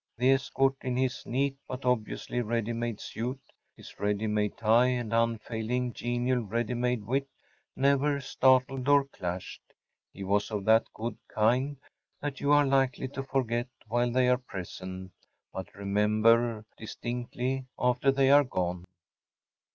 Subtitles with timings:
[0.17, 3.39] The escort, in his neat but obviously ready made suit,
[3.77, 7.27] his ready made tie and unfailing, genial, ready made wit
[7.75, 9.61] never startled or clashed.
[10.11, 11.77] He was of that good kind
[12.19, 15.11] that you are likely to forget while they are present,
[15.53, 18.85] but remember distinctly after they are gone.